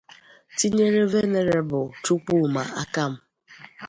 [0.57, 3.13] tinyere Venerebụụl Chukwuma Akam